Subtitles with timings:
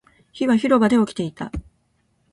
[0.33, 1.51] 火は広場で起きていた